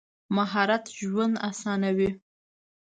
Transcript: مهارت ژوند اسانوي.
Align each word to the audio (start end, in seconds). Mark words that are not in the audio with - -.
مهارت 0.35 0.83
ژوند 0.99 1.35
اسانوي. 1.49 2.09